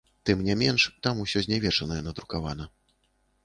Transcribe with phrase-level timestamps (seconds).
[0.27, 2.71] Тым не менш, там усё знявечанае надрукавана.